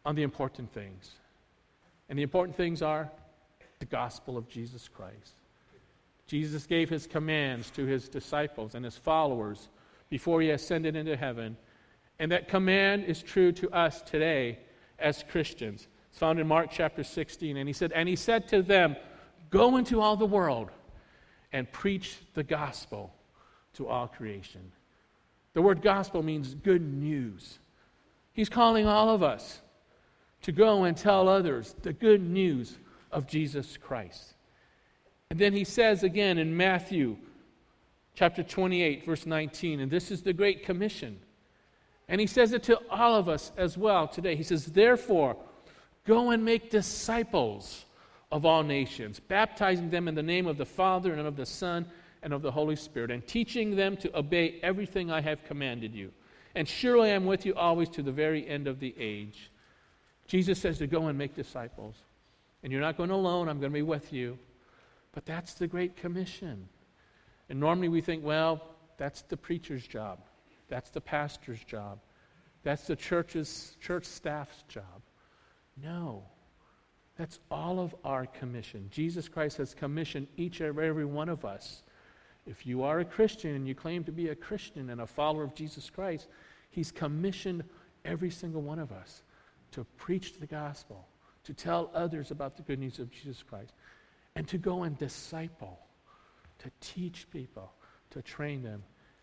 [0.04, 1.12] on the important things.
[2.08, 3.10] And the important things are
[3.78, 5.34] the gospel of Jesus Christ.
[6.26, 9.68] Jesus gave his commands to his disciples and his followers
[10.10, 11.56] before he ascended into heaven.
[12.18, 14.58] And that command is true to us today
[14.98, 15.88] as Christians.
[16.10, 17.56] It's found in Mark chapter 16.
[17.56, 18.96] And he said, And he said to them,
[19.50, 20.70] Go into all the world
[21.52, 23.12] and preach the gospel
[23.74, 24.72] to all creation.
[25.54, 27.58] The word gospel means good news.
[28.32, 29.60] He's calling all of us
[30.42, 32.78] to go and tell others the good news
[33.12, 34.34] of Jesus Christ.
[35.30, 37.16] And then he says again in Matthew
[38.14, 39.80] chapter 28, verse 19.
[39.80, 41.18] And this is the Great Commission.
[42.08, 44.34] And he says it to all of us as well today.
[44.34, 45.36] He says, Therefore,
[46.06, 47.84] go and make disciples
[48.32, 51.86] of all nations, baptizing them in the name of the Father and of the Son
[52.22, 56.12] and of the Holy Spirit, and teaching them to obey everything I have commanded you.
[56.54, 59.50] And surely I am with you always to the very end of the age.
[60.26, 61.96] Jesus says to go and make disciples.
[62.62, 64.38] And you're not going alone, I'm going to be with you.
[65.12, 66.68] But that's the Great Commission.
[67.48, 68.62] And normally we think, well,
[68.96, 70.20] that's the preacher's job.
[70.68, 71.98] That's the pastor's job.
[72.62, 75.02] That's the church's church staff's job.
[75.83, 76.22] No.
[77.16, 78.88] That's all of our commission.
[78.90, 81.83] Jesus Christ has commissioned each and every one of us.
[82.46, 85.44] If you are a Christian and you claim to be a Christian and a follower
[85.44, 86.29] of Jesus Christ,
[86.70, 87.64] He's commissioned
[88.05, 89.22] every single one of us
[89.72, 91.07] to preach the gospel,
[91.44, 93.72] to tell others about the good news of Jesus Christ,
[94.35, 95.79] and to go and disciple,
[96.61, 97.72] to teach people,
[98.11, 98.83] to train them.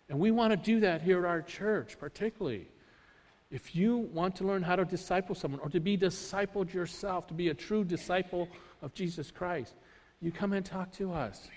[0.10, 2.68] And we want to do that here at our church, particularly.
[3.50, 7.34] If you want to learn how to disciple someone or to be discipled yourself, to
[7.34, 8.50] be a true disciple
[8.82, 9.74] of Jesus Christ,
[10.22, 11.48] you come and talk to us.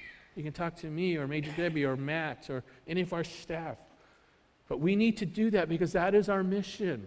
[0.41, 3.77] You can talk to me or Major Debbie or Matt or any of our staff.
[4.71, 7.07] But we need to do that because that is our mission.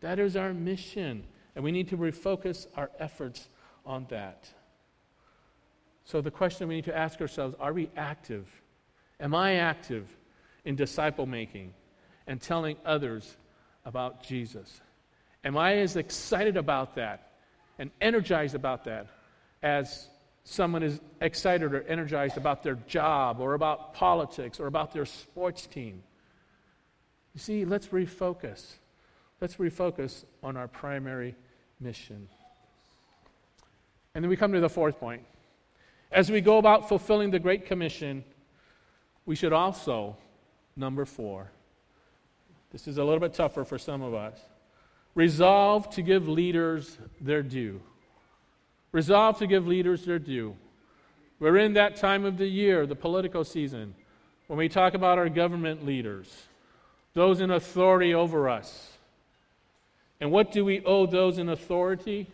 [0.00, 1.24] That is our mission.
[1.54, 3.50] And we need to refocus our efforts
[3.84, 4.48] on that.
[6.06, 8.48] So, the question we need to ask ourselves are we active?
[9.20, 10.08] Am I active
[10.64, 11.74] in disciple making
[12.26, 13.36] and telling others
[13.84, 14.80] about Jesus?
[15.44, 17.32] Am I as excited about that
[17.78, 19.08] and energized about that
[19.62, 20.08] as
[20.48, 25.66] someone is excited or energized about their job or about politics or about their sports
[25.66, 26.02] team?
[27.34, 28.74] You see, let's refocus.
[29.40, 31.34] Let's refocus on our primary
[31.80, 32.28] mission.
[34.14, 35.22] And then we come to the fourth point.
[36.12, 38.24] As we go about fulfilling the Great Commission,
[39.26, 40.16] we should also,
[40.76, 41.50] number four,
[42.70, 44.38] this is a little bit tougher for some of us,
[45.14, 47.80] resolve to give leaders their due.
[48.96, 50.56] Resolve to give leaders their due.
[51.38, 53.94] We're in that time of the year, the political season,
[54.46, 56.34] when we talk about our government leaders,
[57.12, 58.94] those in authority over us.
[60.18, 62.26] And what do we owe those in authority?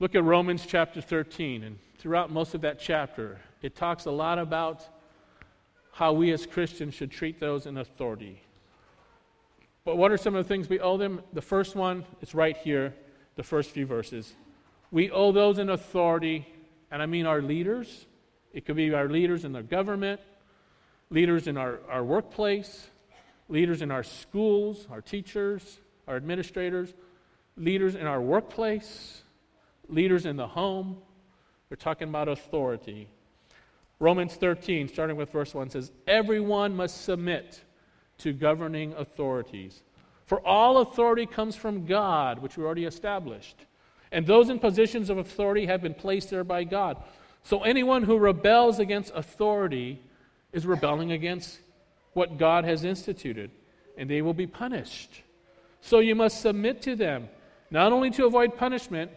[0.00, 1.62] Look at Romans chapter 13.
[1.62, 4.84] And throughout most of that chapter, it talks a lot about
[5.92, 8.42] how we as Christians should treat those in authority.
[9.84, 11.20] But what are some of the things we owe them?
[11.34, 12.94] The first one is right here,
[13.36, 14.34] the first few verses.
[14.90, 16.46] We owe those in authority,
[16.90, 18.06] and I mean our leaders.
[18.52, 20.20] It could be our leaders in the government,
[21.10, 22.88] leaders in our, our workplace,
[23.48, 26.94] leaders in our schools, our teachers, our administrators,
[27.56, 29.22] leaders in our workplace,
[29.88, 30.96] leaders in the home.
[31.68, 33.08] We're talking about authority.
[34.00, 37.62] Romans 13, starting with verse 1, says, Everyone must submit
[38.18, 39.82] to governing authorities.
[40.24, 43.66] For all authority comes from God, which we already established.
[44.10, 46.96] And those in positions of authority have been placed there by God.
[47.42, 50.00] So anyone who rebels against authority
[50.52, 51.58] is rebelling against
[52.12, 53.50] what God has instituted,
[53.96, 55.22] and they will be punished.
[55.80, 57.28] So you must submit to them,
[57.70, 59.10] not only to avoid punishment,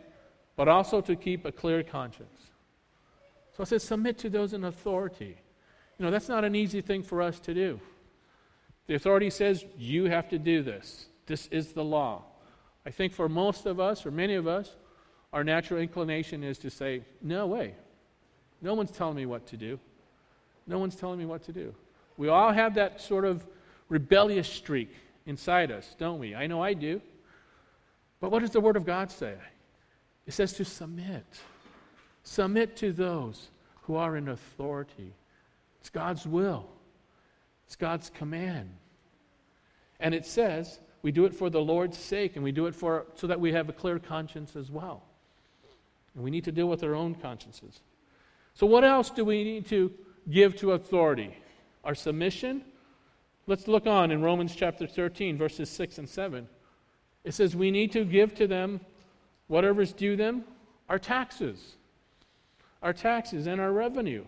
[0.55, 2.47] but also to keep a clear conscience.
[3.55, 5.37] So I says, submit to those in authority.
[5.97, 7.79] You know, that's not an easy thing for us to do.
[8.87, 11.07] The authority says, you have to do this.
[11.25, 12.23] This is the law.
[12.85, 14.75] I think for most of us, or many of us,
[15.33, 17.75] our natural inclination is to say, no way.
[18.61, 19.79] No one's telling me what to do.
[20.67, 21.73] No one's telling me what to do.
[22.17, 23.45] We all have that sort of
[23.89, 24.93] rebellious streak
[25.25, 26.35] inside us, don't we?
[26.35, 27.01] I know I do.
[28.19, 29.35] But what does the Word of God say?
[30.27, 31.25] It says to submit.
[32.23, 33.49] Submit to those
[33.83, 35.13] who are in authority.
[35.79, 36.67] It's God's will,
[37.65, 38.69] it's God's command.
[39.99, 43.05] And it says we do it for the Lord's sake, and we do it for,
[43.15, 45.03] so that we have a clear conscience as well.
[46.13, 47.79] And we need to deal with our own consciences.
[48.53, 49.91] So, what else do we need to
[50.29, 51.35] give to authority?
[51.83, 52.63] Our submission,
[53.47, 56.47] Let's look on in Romans chapter 13, verses 6 and 7.
[57.23, 58.81] It says, We need to give to them
[59.47, 60.43] whatever's due them,
[60.87, 61.75] our taxes.
[62.81, 64.25] Our taxes and our revenue.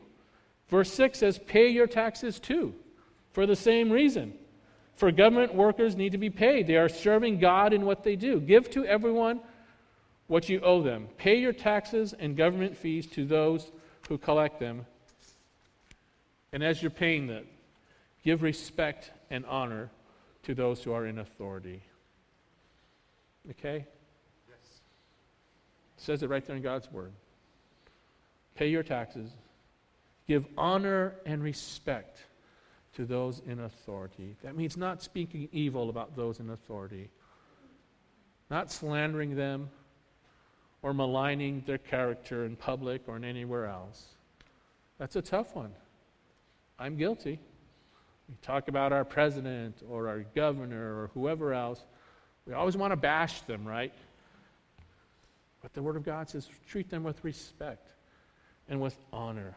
[0.67, 2.73] Verse 6 says, Pay your taxes too,
[3.31, 4.33] for the same reason.
[4.95, 6.67] For government workers need to be paid.
[6.67, 8.39] They are serving God in what they do.
[8.39, 9.41] Give to everyone
[10.27, 11.07] what you owe them.
[11.17, 13.71] Pay your taxes and government fees to those
[14.07, 14.85] who collect them.
[16.51, 17.45] And as you're paying them,
[18.23, 19.89] Give respect and honor
[20.43, 21.83] to those who are in authority.
[23.51, 23.85] Okay?
[24.47, 24.57] Yes.
[25.97, 27.11] It says it right there in God's Word.
[28.55, 29.29] Pay your taxes.
[30.27, 32.19] Give honor and respect
[32.95, 34.35] to those in authority.
[34.43, 37.09] That means not speaking evil about those in authority,
[38.49, 39.69] not slandering them
[40.81, 44.05] or maligning their character in public or in anywhere else.
[44.99, 45.71] That's a tough one.
[46.77, 47.39] I'm guilty.
[48.29, 51.81] We talk about our president or our governor or whoever else.
[52.45, 53.93] We always want to bash them, right?
[55.61, 57.89] But the Word of God says treat them with respect.
[58.69, 59.55] and with honor,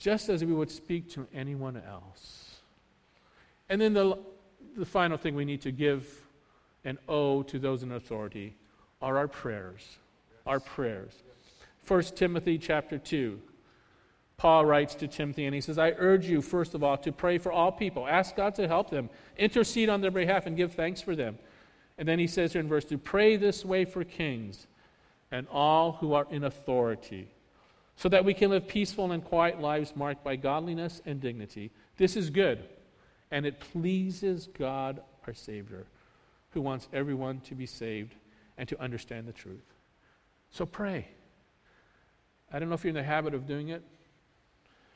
[0.00, 2.56] just as we would speak to anyone else.
[3.68, 4.18] And then the,
[4.76, 6.08] the final thing we need to give
[6.84, 8.56] and owe to those in authority
[9.00, 9.98] are our prayers.
[10.46, 11.12] Our prayers.
[11.86, 13.40] 1 Timothy chapter 2.
[14.38, 17.36] Paul writes to Timothy and he says, I urge you, first of all, to pray
[17.36, 18.08] for all people.
[18.08, 21.38] Ask God to help them, intercede on their behalf, and give thanks for them.
[21.98, 24.66] And then he says here in verse 2 Pray this way for kings
[25.30, 27.28] and all who are in authority,
[28.00, 31.70] so that we can live peaceful and quiet lives marked by godliness and dignity.
[31.98, 32.64] This is good,
[33.30, 35.84] and it pleases God our Savior,
[36.52, 38.14] who wants everyone to be saved
[38.56, 39.74] and to understand the truth.
[40.50, 41.08] So pray.
[42.50, 43.82] I don't know if you're in the habit of doing it,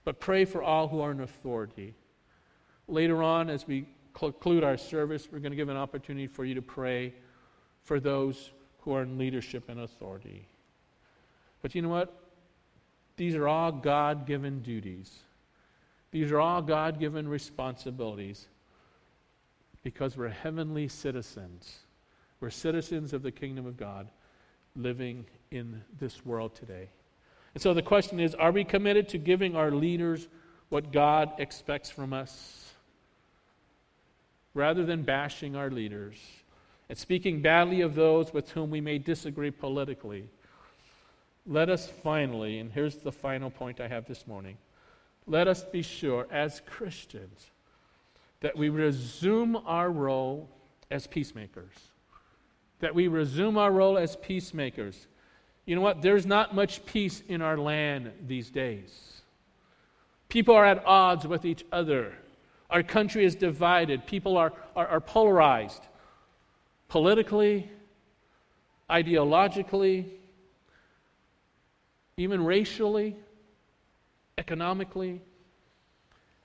[0.04, 1.94] but pray for all who are in authority.
[2.88, 6.54] Later on, as we conclude our service, we're going to give an opportunity for you
[6.54, 7.12] to pray
[7.82, 10.48] for those who are in leadership and authority.
[11.60, 12.23] But you know what?
[13.16, 15.12] These are all God given duties.
[16.10, 18.46] These are all God given responsibilities
[19.82, 21.78] because we're heavenly citizens.
[22.40, 24.08] We're citizens of the kingdom of God
[24.76, 26.88] living in this world today.
[27.54, 30.28] And so the question is are we committed to giving our leaders
[30.70, 32.72] what God expects from us?
[34.54, 36.16] Rather than bashing our leaders
[36.88, 40.28] and speaking badly of those with whom we may disagree politically,
[41.46, 44.56] let us finally, and here's the final point I have this morning
[45.26, 47.50] let us be sure as Christians
[48.40, 50.50] that we resume our role
[50.90, 51.72] as peacemakers.
[52.80, 55.06] That we resume our role as peacemakers.
[55.64, 56.02] You know what?
[56.02, 59.22] There's not much peace in our land these days.
[60.28, 62.12] People are at odds with each other.
[62.68, 64.06] Our country is divided.
[64.06, 65.82] People are, are, are polarized
[66.88, 67.70] politically,
[68.90, 70.10] ideologically,
[72.16, 73.16] even racially,
[74.38, 75.20] economically.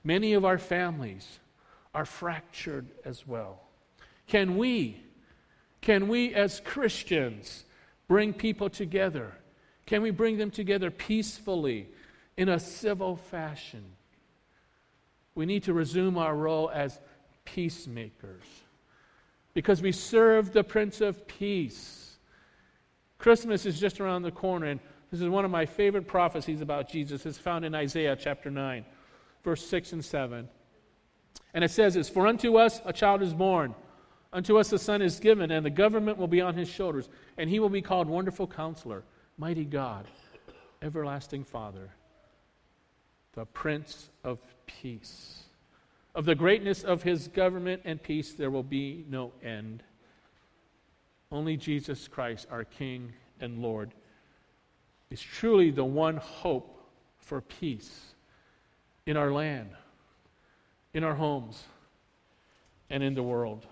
[0.02, 1.38] Many of our families
[1.94, 3.60] are fractured as well.
[4.26, 5.02] Can we,
[5.80, 7.64] can we as Christians,
[8.08, 9.32] bring people together?
[9.86, 11.88] Can we bring them together peacefully
[12.36, 13.84] in a civil fashion?
[15.34, 17.00] We need to resume our role as
[17.44, 18.44] peacemakers
[19.54, 22.16] because we serve the Prince of Peace.
[23.18, 26.88] Christmas is just around the corner, and this is one of my favorite prophecies about
[26.88, 27.26] Jesus.
[27.26, 28.84] It's found in Isaiah chapter 9,
[29.42, 30.48] verse 6 and 7.
[31.52, 33.74] And it says this For unto us a child is born,
[34.32, 37.50] unto us a son is given, and the government will be on his shoulders, and
[37.50, 39.02] he will be called Wonderful Counselor,
[39.36, 40.06] Mighty God,
[40.80, 41.90] Everlasting Father,
[43.32, 45.42] the Prince of Peace.
[46.14, 49.82] Of the greatness of his government and peace, there will be no end.
[51.32, 53.92] Only Jesus Christ, our King and Lord,
[55.10, 56.80] is truly the one hope
[57.18, 58.14] for peace
[59.06, 59.70] in our land,
[60.94, 61.64] in our homes,
[62.88, 63.66] and in the world.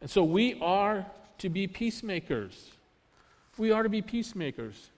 [0.00, 1.06] And so we are
[1.38, 2.70] to be peacemakers.
[3.56, 4.90] We are to be peacemakers.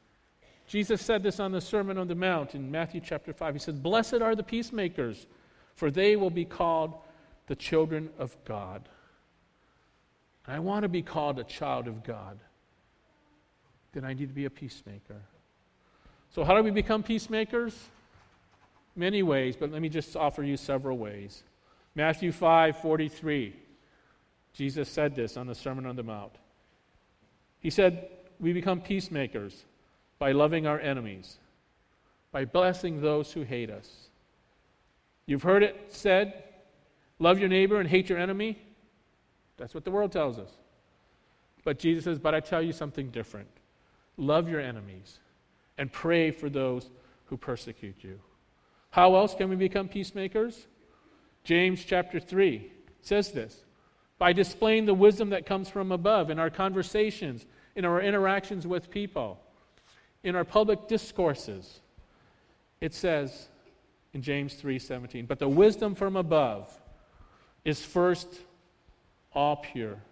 [0.66, 3.54] Jesus said this on the Sermon on the Mount in Matthew chapter 5.
[3.54, 5.26] He said, Blessed are the peacemakers
[5.80, 6.92] for they will be called
[7.46, 8.86] the children of God.
[10.46, 12.38] And I want to be called a child of God.
[13.92, 15.16] Then I need to be a peacemaker.
[16.31, 17.76] So, how do we become peacemakers?
[18.96, 21.42] Many ways, but let me just offer you several ways.
[21.94, 23.55] Matthew 5 43.
[24.53, 26.33] Jesus said this on the Sermon on the Mount.
[27.61, 29.64] He said, We become peacemakers
[30.18, 31.38] by loving our enemies,
[32.33, 34.11] by blessing those who hate us
[35.31, 36.42] You've heard it said,
[37.20, 38.59] love your neighbor and hate your enemy.
[39.59, 40.50] That's what the world tells us.
[41.62, 43.46] But Jesus says, but I tell you something different.
[44.20, 45.18] Love your enemies
[45.78, 46.90] and pray for those
[47.26, 48.20] who persecute you.
[48.90, 50.66] How else can we become peacemakers?
[51.42, 52.70] James chapter 3
[53.03, 53.64] says this
[54.18, 58.90] by displaying the wisdom that comes from above in our conversations, in our interactions with
[58.90, 59.40] people,
[60.22, 61.80] in our public discourses.
[62.80, 63.49] It says,
[64.12, 65.26] in James 3:17.
[65.26, 66.78] But the wisdom from above
[67.64, 68.28] is first
[69.32, 70.03] all pure.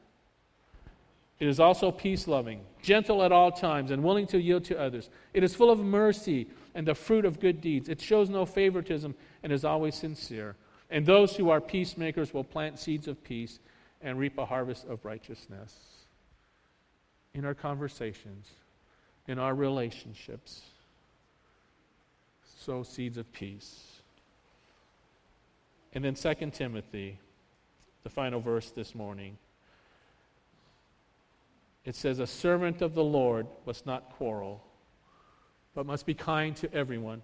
[1.41, 5.09] It is also peace loving, gentle at all times, and willing to yield to others.
[5.33, 7.89] It is full of mercy and the fruit of good deeds.
[7.89, 10.57] It shows no favoritism and is always sincere.
[10.91, 13.61] And those who are peacemakers will plant seeds of peace
[14.01, 15.75] and reap a harvest of righteousness.
[17.35, 18.49] In our conversations,
[19.29, 20.63] in our relationships,
[22.59, 24.01] sow seeds of peace.
[25.95, 27.19] And then 2 Timothy,
[28.03, 29.39] the final verse this morning.
[31.85, 34.63] It says, A servant of the Lord must not quarrel,
[35.75, 37.23] but must be kind to everyone.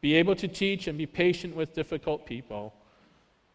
[0.00, 2.74] Be able to teach and be patient with difficult people.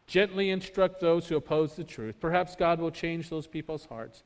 [0.08, 2.16] Gently instruct those who oppose the truth.
[2.20, 4.24] Perhaps God will change those people's hearts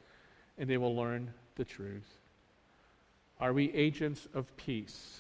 [0.58, 2.18] and they will learn the truth.
[3.40, 5.20] Are we agents of peace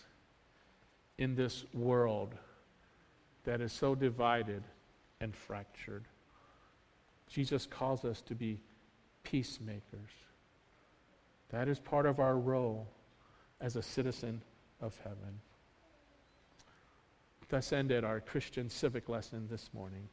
[1.17, 2.33] in this world
[3.43, 4.63] that is so divided
[5.19, 6.05] and fractured?
[7.27, 8.59] Jesus calls us to be
[9.23, 10.11] peacemakers.
[11.49, 12.87] That is part of our role
[13.61, 14.41] as a citizen
[14.81, 15.39] of heaven.
[17.49, 20.09] Thus ended our Christian civic lesson this morning.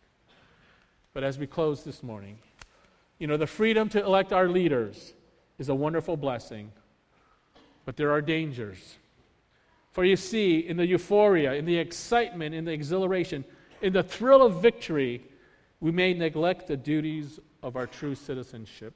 [1.15, 2.39] But as we close this morning,
[3.19, 5.15] you know, the freedom to elect our leaders
[5.59, 6.73] is a wonderful blessing,
[7.85, 8.97] but there are dangers.
[9.93, 13.45] For you see, in the euphoria, in the excitement, in the exhilaration,
[13.83, 15.23] in the thrill of victory,
[15.81, 18.95] we may neglect the duties of our true citizenship.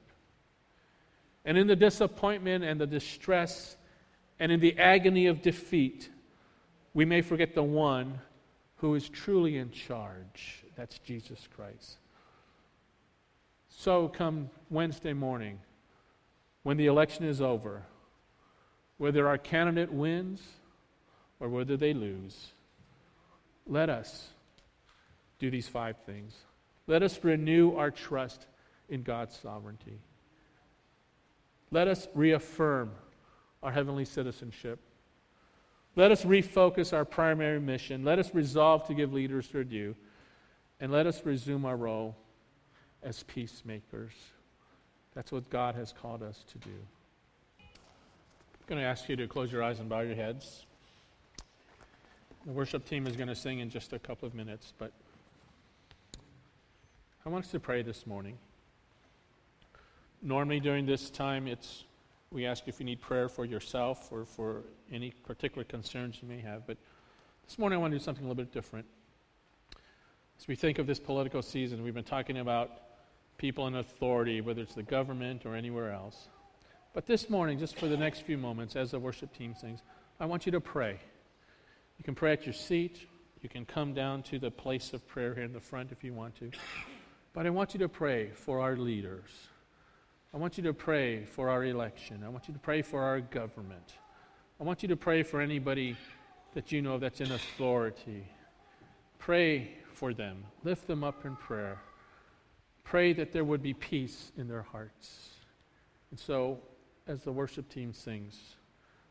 [1.47, 3.77] And in the disappointment and the distress
[4.37, 6.09] and in the agony of defeat,
[6.93, 8.19] we may forget the one
[8.75, 10.65] who is truly in charge.
[10.75, 11.99] That's Jesus Christ.
[13.69, 15.59] So, come Wednesday morning,
[16.63, 17.83] when the election is over,
[18.97, 20.41] whether our candidate wins
[21.39, 22.47] or whether they lose,
[23.65, 24.27] let us
[25.39, 26.35] do these five things.
[26.87, 28.47] Let us renew our trust
[28.89, 30.01] in God's sovereignty.
[31.71, 32.91] Let us reaffirm
[33.61, 34.79] our heavenly citizenship.
[35.95, 38.03] Let us refocus our primary mission.
[38.03, 39.95] Let us resolve to give leaders their due.
[40.79, 42.15] And let us resume our role
[43.01, 44.13] as peacemakers.
[45.15, 46.75] That's what God has called us to do.
[47.59, 47.65] I'm
[48.67, 50.65] going to ask you to close your eyes and bow your heads.
[52.45, 54.91] The worship team is going to sing in just a couple of minutes, but
[57.25, 58.37] I want us to pray this morning.
[60.21, 61.83] Normally, during this time, it's
[62.31, 66.39] we ask if you need prayer for yourself or for any particular concerns you may
[66.39, 66.67] have.
[66.67, 66.77] But
[67.45, 68.85] this morning I want to do something a little bit different.
[70.39, 72.71] As we think of this political season, we've been talking about
[73.37, 76.27] people in authority, whether it's the government or anywhere else.
[76.93, 79.81] But this morning, just for the next few moments, as the worship team sings,
[80.19, 80.99] I want you to pray.
[81.97, 83.07] You can pray at your seat.
[83.41, 86.13] You can come down to the place of prayer here in the front if you
[86.13, 86.51] want to.
[87.33, 89.29] But I want you to pray for our leaders.
[90.37, 92.21] I want you to pray for our election.
[92.23, 93.93] I want you to pray for our government.
[94.59, 95.97] I want you to pray for anybody
[96.53, 98.23] that you know that's in authority.
[99.17, 100.43] Pray for them.
[100.63, 101.79] Lift them up in prayer.
[102.83, 105.29] Pray that there would be peace in their hearts.
[106.11, 106.59] And so,
[107.07, 108.39] as the worship team sings,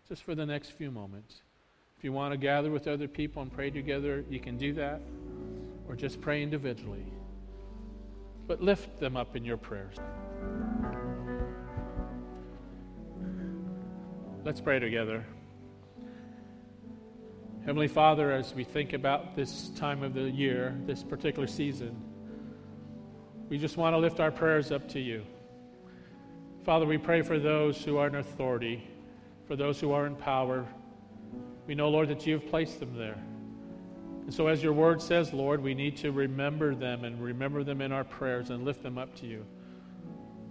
[0.08, 1.42] just for the next few moments,
[1.98, 5.00] if you want to gather with other people and pray together, you can do that,
[5.88, 7.06] or just pray individually.
[8.46, 9.96] But lift them up in your prayers.
[14.46, 15.26] Let's pray together.
[17.64, 22.00] Heavenly Father, as we think about this time of the year, this particular season,
[23.48, 25.24] we just want to lift our prayers up to you.
[26.64, 28.88] Father, we pray for those who are in authority,
[29.48, 30.64] for those who are in power.
[31.66, 33.18] We know, Lord, that you have placed them there.
[34.26, 37.80] And so, as your word says, Lord, we need to remember them and remember them
[37.80, 39.44] in our prayers and lift them up to you.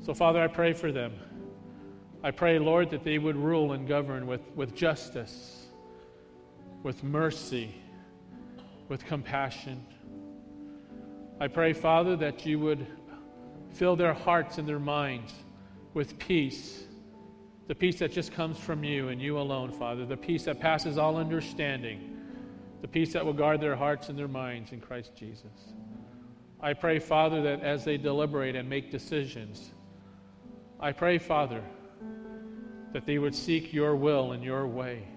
[0.02, 1.14] So, Father, I pray for them.
[2.26, 5.67] I pray, Lord, that they would rule and govern with, with justice,
[6.82, 7.76] with mercy,
[8.88, 9.86] with compassion.
[11.39, 12.88] I pray, Father, that you would
[13.76, 15.36] fill their hearts and their minds
[15.93, 16.86] with peace,
[17.67, 20.97] the peace that just comes from you and you alone, Father, the peace that passes
[20.97, 22.17] all understanding,
[22.82, 25.73] the peace that will guard their hearts and their minds in Christ Jesus.
[26.59, 29.69] I pray, Father, that as they deliberate and make decisions,
[30.80, 31.61] I pray, Father,
[32.93, 35.07] that they would seek your will and your way.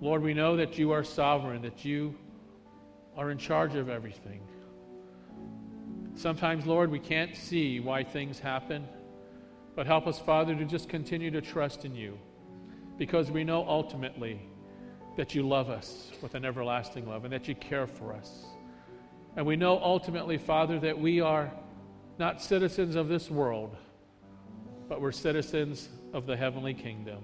[0.00, 2.14] Lord, we know that you are sovereign, that you
[3.16, 4.40] are in charge of everything.
[6.14, 8.86] Sometimes, Lord, we can't see why things happen,
[9.74, 12.18] but help us, Father, to just continue to trust in you
[12.98, 14.40] because we know ultimately
[15.16, 18.44] that you love us with an everlasting love and that you care for us.
[19.36, 21.50] And we know ultimately, Father, that we are
[22.18, 23.76] not citizens of this world,
[24.92, 27.20] but we're citizens of the heavenly kingdom.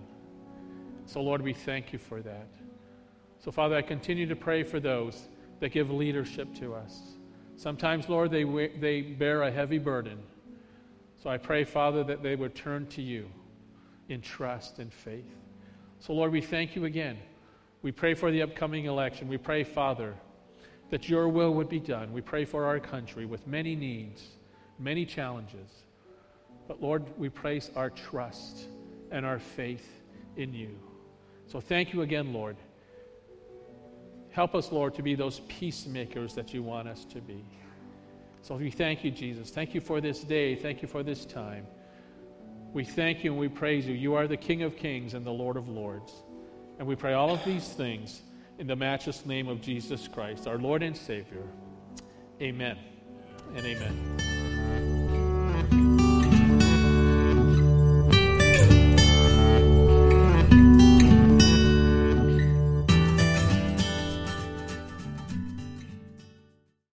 [1.04, 2.48] So, Lord, we thank you for that.
[3.40, 5.28] So, Father, I continue to pray for those
[5.60, 6.98] that give leadership to us.
[7.56, 8.44] Sometimes, Lord, they,
[8.80, 10.18] they bear a heavy burden.
[11.22, 13.28] So I pray, Father, that they would turn to you
[14.08, 15.28] in trust and faith.
[16.00, 17.18] So, Lord, we thank you again.
[17.82, 19.28] We pray for the upcoming election.
[19.28, 20.14] We pray, Father,
[20.88, 22.14] that your will would be done.
[22.14, 24.22] We pray for our country with many needs,
[24.78, 25.84] many challenges.
[26.68, 28.68] But, Lord, we place our trust
[29.10, 30.02] and our faith
[30.36, 30.78] in you.
[31.46, 32.56] So thank you again, Lord.
[34.30, 37.44] Help us, Lord, to be those peacemakers that you want us to be.
[38.42, 39.50] So we thank you, Jesus.
[39.50, 40.54] Thank you for this day.
[40.54, 41.66] Thank you for this time.
[42.72, 43.94] We thank you and we praise you.
[43.94, 46.12] You are the King of kings and the Lord of lords.
[46.78, 48.20] And we pray all of these things
[48.58, 51.48] in the matchless name of Jesus Christ, our Lord and Savior.
[52.40, 52.78] Amen
[53.56, 54.37] and amen.